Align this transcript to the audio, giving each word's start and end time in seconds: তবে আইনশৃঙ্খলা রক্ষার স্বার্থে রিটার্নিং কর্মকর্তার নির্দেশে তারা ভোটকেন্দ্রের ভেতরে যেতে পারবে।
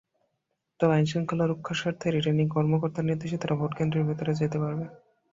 তবে 0.79 0.93
আইনশৃঙ্খলা 0.93 1.45
রক্ষার 1.45 1.77
স্বার্থে 1.81 2.07
রিটার্নিং 2.09 2.47
কর্মকর্তার 2.47 3.07
নির্দেশে 3.09 3.37
তারা 3.39 3.55
ভোটকেন্দ্রের 3.55 4.07
ভেতরে 4.09 4.31
যেতে 4.41 4.57
পারবে। 4.63 4.85